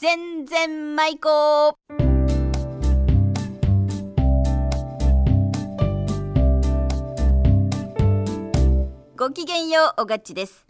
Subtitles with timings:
[0.00, 1.28] 全然舞子
[9.16, 10.64] ごきげんようおがっちです。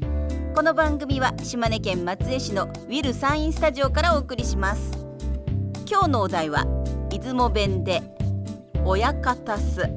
[0.55, 4.93] この番組は島根県松江市のウィルサインスタジオからお送りします。
[5.87, 6.65] 今日のお題は
[7.11, 8.01] 出雲弁で
[8.87, 9.91] 親方す。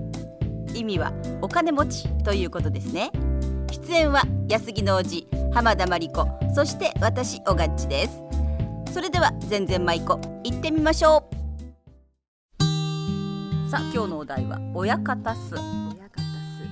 [0.76, 3.12] 意味はお金持ちということですね。
[3.72, 8.21] 出演は安木の王子浜田真理子そして私おがっちです。
[8.92, 11.24] それでは全然舞子行ってみましょ
[12.60, 12.62] う。
[13.70, 15.56] さあ今日のお題は親方す。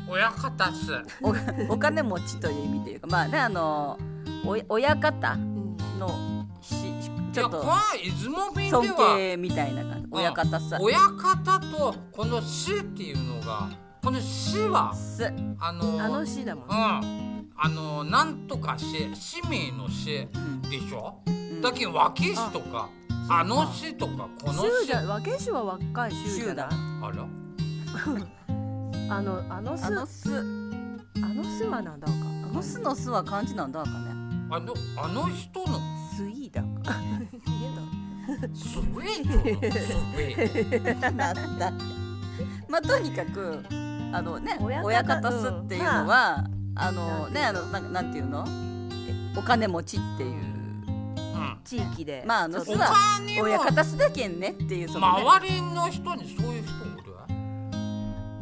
[0.05, 1.02] 親方す。
[1.22, 3.98] おお金持ちという意味というかまあねあの
[4.45, 5.38] お親方
[5.98, 6.76] のし
[7.32, 10.08] ちょっと尊は敬みたいな感じ。
[10.12, 13.70] 親方さ親方とこの死っていうのが
[14.04, 15.26] この死はす。
[15.58, 17.50] あのあの詩だもんうん。
[17.56, 20.62] あのなんとか死使命の死うん。
[20.64, 21.29] でしょ、うん
[21.62, 22.90] だけど分け死とか
[23.30, 26.64] あの死とかこの死州じゃ和慶州は若い州じゃな。
[26.64, 27.28] いあら。
[29.16, 30.30] あのあの巣ああのす。
[31.16, 32.14] の巣はなんだか。
[32.52, 33.94] あのすのすは漢字なんだかね。
[34.50, 35.80] あのあの人の。
[36.16, 37.00] スイーだか。
[38.53, 41.73] スウェートのスウェートなんだ
[42.69, 43.64] まあとにかく
[44.12, 48.44] あのね親親方方すっていうのは、あのねあののなんなんていうの？
[49.08, 50.53] えお金持ちっていう。
[50.53, 50.59] うん
[51.64, 52.22] 地域で。
[52.24, 57.10] おまああの巣は金親も方すだけんねっていうその、ね、周りの人にそういう人おる？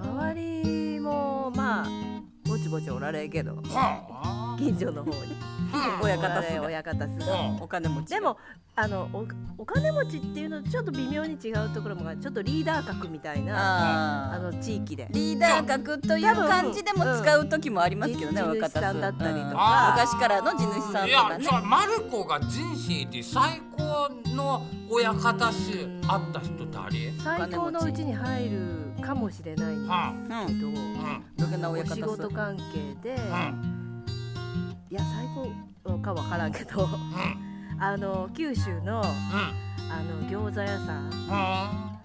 [0.02, 1.88] 周りもまあ
[2.46, 3.56] ぼちぼちおられんけど。
[3.56, 4.56] はあ。
[4.60, 5.18] 近所の方に。
[5.20, 5.24] う
[5.54, 5.57] ん
[6.02, 7.62] 親方す親方すうん。
[7.62, 8.38] お金持ちでも
[8.76, 9.26] あのお
[9.58, 12.20] お金持ちっていうのとちょっと微妙に違うところもある。
[12.20, 15.08] ちょっとリーダー格みたいなあの地域で。
[15.12, 18.52] リーダー格という感じでも使う時もありますけどね、うん。
[18.52, 19.96] 親方地主さんだったりとか。
[19.96, 20.02] うん。
[20.02, 21.44] 昔からの地主さんいやとかね。
[21.44, 28.58] じゃあマルコが人生で最高の親方し会った人誰最高のうちに入る
[29.02, 30.48] かもしれないんだうん。
[30.48, 31.24] けど、うん。
[31.36, 33.67] どげなお親方す仕事関係で、うん
[34.90, 35.28] いや最
[35.84, 37.82] 高かわからんけどうん。
[37.82, 39.04] あの九州のうん。
[39.90, 41.10] あの餃子屋さん。
[41.30, 42.00] あ。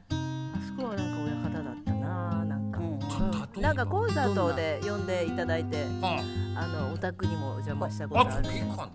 [0.67, 3.63] そこはなんか親方だったななんか、うん。
[3.63, 3.73] な。
[3.73, 6.05] んかコンサートで呼んでいただいてうん
[6.55, 8.49] あのお宅にもお邪魔したことあある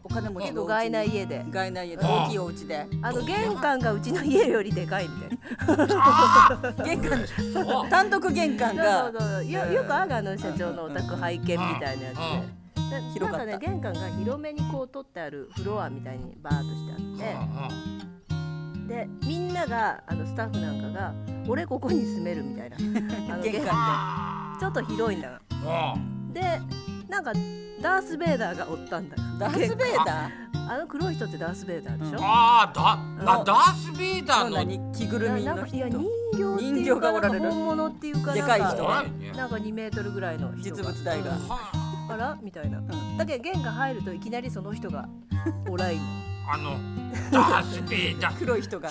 [0.04, 1.46] お金持ちの結構外な家で。
[1.50, 2.86] 外内家であ大きいお家で。
[3.02, 6.84] あの玄関がうちの家よりでかいみたいな。
[6.84, 7.26] 玄関。
[7.90, 9.46] 単独玄関そうがそうそう。
[9.46, 12.67] よよくあるあの社長のお宅拝見みたいなやつで。
[12.90, 13.46] で広かった。
[13.46, 17.98] なんかね玄関が広めにこう取ってあるフロアみたいにバーッとしてあって。
[18.88, 21.14] でみんながあのスタッフなんかが
[21.46, 22.78] 俺ここに住めるみたいな。
[23.34, 25.42] あの玄関ちょっと広いんだが
[26.32, 26.62] で
[27.10, 27.34] なんか
[27.82, 30.30] ダース・ベイダーがおったんだダース・ベイダ
[30.70, 33.46] あの黒い人ってダース・ベイダーでしょ、ああだあうん。
[33.46, 35.76] ダース・ベイダーーの着ぐるみの人？
[35.76, 37.52] いや人形っていう人形がかおられる。
[37.52, 38.84] 本物っていうかでかい人。
[38.84, 41.32] なんかねなんか2メートルぐらいの人実物大が。
[41.32, 42.38] うんあら？
[42.42, 42.82] みたいな、
[43.18, 45.08] だけど玄関入るといきなりその人が
[45.70, 46.02] おらいの
[46.50, 46.78] あの
[47.32, 48.38] ダース・ベイダー。
[48.40, 48.90] 黒い人が。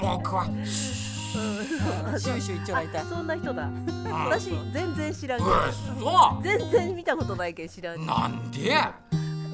[0.00, 0.44] 僕は。
[0.64, 3.02] シューシュー一丁らいた。
[3.04, 3.68] そんな人だ。
[4.06, 5.54] あ私全然知らんけうど。
[6.00, 8.76] そ全然見たことないけん知らんなんで？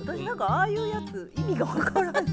[0.05, 2.33] 私なんかああいうやつ意味がわからんね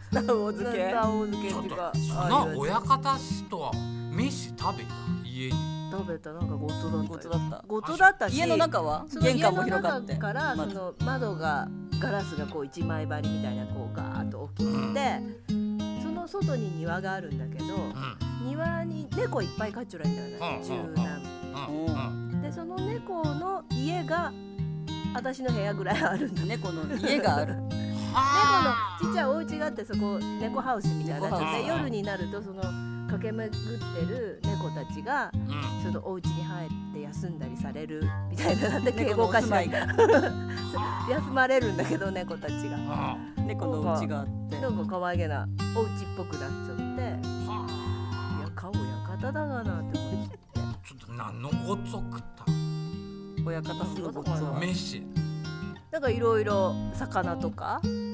[0.00, 3.72] スター・ウォーズスタ系ー・ウォーズ系っっていうかとその親方氏とは
[4.12, 4.94] 飯食べた？
[5.24, 5.52] 家に。
[5.52, 7.04] つ食べたなんかごつだったよ。
[7.08, 7.64] ごつだった。
[7.66, 9.06] ごつだったし家の中は？
[9.22, 10.16] 玄関も広がって。
[10.16, 11.68] からその窓が
[12.00, 15.22] ガラスがこう一枚張りみたいなこうガーッと大きくて
[16.02, 18.48] その外に庭があるんだけどうん。
[18.48, 20.60] 庭に猫いっぱい飼っちょらいんだよね
[21.68, 24.32] うんでその猫の家が
[25.14, 27.54] 私の部屋ぐらいあるんだ猫の家がある。
[28.12, 32.62] は 猫のちっちゃいお家があってそこ猫ハウスみたいなで夜になるとその
[33.18, 35.82] 駆け巡ってる猫たちがうん。
[35.82, 39.62] そのお家に入って休んだりされるみたいななんで敬語かしら。
[41.08, 42.76] 休まれるんだけど猫たちが。
[42.76, 44.60] うん猫の家があって。
[44.60, 45.46] なんか可愛げな
[45.76, 46.82] お家っぽくなっちゃって。
[46.82, 46.86] い
[47.48, 47.66] は
[48.42, 52.44] や顔館だがなって思ってあちょっと何のごつを食った？
[53.46, 54.58] 親方すのごつは。
[54.60, 55.02] 飯。
[55.92, 58.05] なんかいろいろ魚とかうん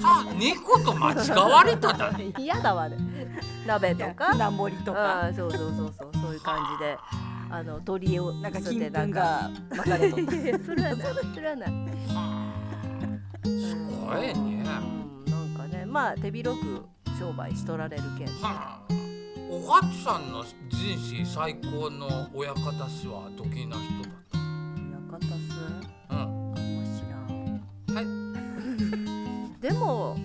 [0.00, 2.32] さあ猫と間違われただね。
[2.38, 2.96] 嫌だわね。
[3.66, 4.32] 鍋とか。
[4.32, 6.96] 船盛りとかそうそうそうそうそういう感じで
[7.50, 11.70] あの鳥をなんか金粉が巻かれとっいやそれはないそれはない
[13.44, 14.32] すごいね。
[14.34, 16.84] うんなんかねまあ手広く
[17.18, 18.28] 商売しとられるけん。
[18.42, 18.80] はあ。
[19.48, 24.35] おはつさんの人生最高の親方氏はどきな人だった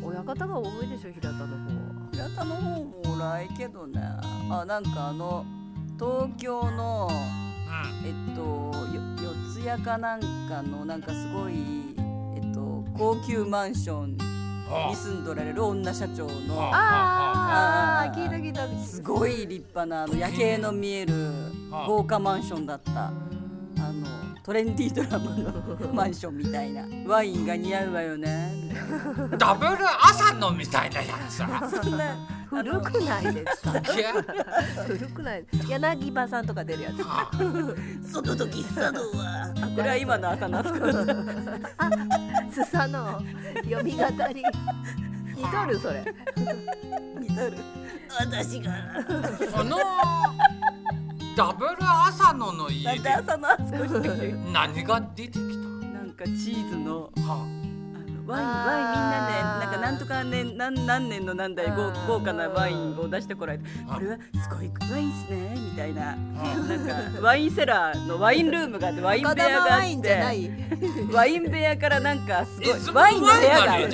[0.04, 4.02] 親方が多いでしょ平田の方平田の方もおらいけどね。
[4.50, 5.46] あなんかあの
[5.98, 8.08] 東京のうん。
[8.08, 9.02] えっとよ
[9.56, 11.54] 四谷かなんかのなんかすごい
[12.36, 16.58] えっと高級マンションに住んどられる女社長の。
[16.58, 18.68] はあああー聞いた聞いた。
[18.84, 21.14] すごい立派なあの夜景の見える
[21.88, 23.08] 豪華マンションだった。
[23.08, 26.84] あのトレンディードラマの マンションみたいな。
[27.08, 28.52] ワインが似合うわよね。
[29.38, 32.16] ダブル朝のみたいなやつそんな
[32.50, 33.72] 古くないですか？
[34.88, 35.46] 古くない。
[35.70, 37.04] 柳葉さんとか出るやつ。
[37.04, 37.30] は
[38.04, 39.54] 外と喫茶道は。
[39.62, 43.22] あこれは今の朝の懐かしいスサの。
[43.64, 44.04] 読み語
[44.34, 44.44] り。
[45.36, 46.04] 似とるそれ。
[47.20, 47.54] 似とる。
[48.20, 48.72] 私が。
[49.56, 49.78] その
[51.36, 53.10] ダブル朝のの家で。
[53.10, 54.34] 朝の暑くして。
[54.52, 57.12] 何が出てきなんかチーズの。
[57.16, 57.46] たはあ。
[57.46, 57.61] の
[58.28, 63.96] ワインワインみんなでなんかなんとか年何何年のなんだい豪豪華なワインを出してこられてあ。
[63.96, 66.12] これはすごいワインっすねみたいな。
[66.12, 66.16] あ。
[66.16, 70.02] なんかワインセラーのワインルームがあってワイン部屋があってい。
[71.14, 72.60] ワイン部屋からなんかす
[72.92, 73.90] ごいワインの部屋がある。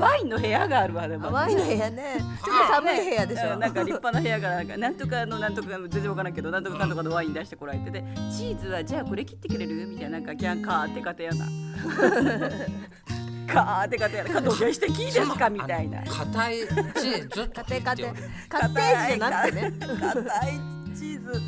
[0.00, 1.30] ワインの部屋があるわでも。
[1.30, 2.16] ワインの部屋ね。
[2.18, 3.52] ちょっと寒い部屋でしょ。
[3.52, 3.60] うん。
[3.60, 8.02] なんか立派な部屋がなんかなんとかのなんとか全然わからんけどなんとかかんとかのワイン出してこられてて
[8.34, 9.86] チーズはじゃあこれ切ってくれる？
[9.86, 11.46] みたいななんかキャンカーってかてやな
[13.46, 16.02] カーってかてやなかどけしてきいですかみたいな。
[16.04, 17.48] 硬いチーズ。
[17.48, 21.40] と家庭家庭言ってカッテージじゃなくてね硬いチーズ。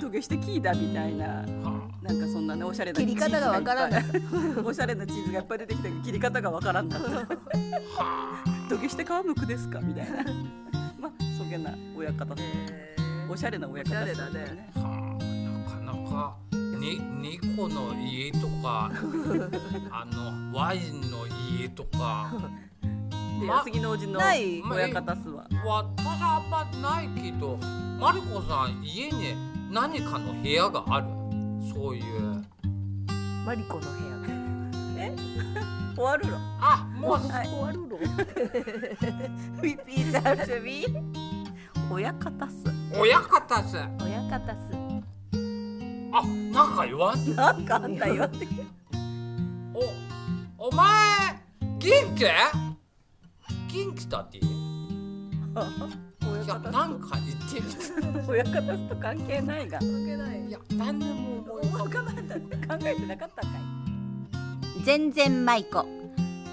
[0.00, 1.26] どけしてきいだみたいな。
[1.26, 10.24] はなんかそんなねおしゃれな切り方がわからんチーズがいおしゃれなチーズがいっぱい出てきて切り方がわからんだったあはどけして皮むくですかみたいな。
[10.98, 12.34] まあそげな親方
[13.28, 14.99] おしゃれな親方おしゃれだね
[16.98, 18.90] にニコの家とか
[19.90, 21.26] あのワインの
[21.58, 22.30] 家とか。
[23.40, 25.46] で ま安木のおじの親方すわ。
[25.64, 27.58] 私あんまないけど
[27.98, 29.34] マリコさん家に
[29.70, 31.06] 何かの部屋がある。
[31.72, 32.44] そういう。
[33.44, 34.10] マリコの部屋。
[35.96, 37.12] 終わるろあもう。
[37.12, 37.48] はい。
[37.48, 37.98] 終わるの？
[39.62, 40.86] ピピーチャーシュビ
[41.90, 42.64] 親方す。
[42.98, 44.79] 親方さ親方す
[46.12, 48.46] あなんか言わんなんかあんた言わんて。
[50.58, 50.88] おお前
[51.78, 52.24] 元気
[53.72, 54.42] 元気だってい
[56.46, 58.28] やなんか言ってみて。
[58.28, 59.78] 親方すと関係ないが。
[59.78, 60.46] 考関係ない。
[60.46, 62.24] いや何でも思い浮かばない
[62.86, 63.62] えてなかったんかい。
[64.84, 65.86] 全然舞子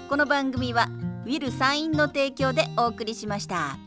[0.08, 0.88] この番組は
[1.26, 3.78] ウィル・サインの提供でお送りしました。